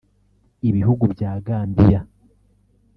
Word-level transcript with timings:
Ibihugu 0.69 1.03
bya 1.13 1.31
Gambiya 1.47 2.01